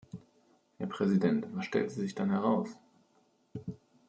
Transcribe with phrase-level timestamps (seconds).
[0.79, 2.75] Herr Präsident, was stellte sich dann heraus?